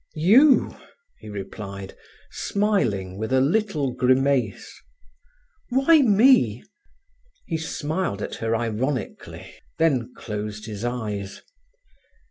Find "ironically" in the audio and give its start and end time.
8.55-9.53